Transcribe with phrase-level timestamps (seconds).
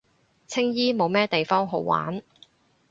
[0.47, 2.23] 青衣冇乜地方好玩